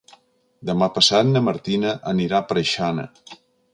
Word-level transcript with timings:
Demà 0.69 0.87
passat 0.95 1.29
na 1.33 1.43
Martina 1.49 1.93
anirà 2.13 2.41
a 2.41 2.47
Preixana. 2.53 3.07